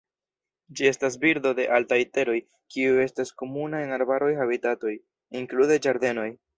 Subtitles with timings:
[0.79, 2.39] Ĝi estas birdo de altaj teroj
[2.77, 4.99] kiu estas komuna en arbaraj habitatoj,
[5.43, 6.31] inklude ĝardenoj.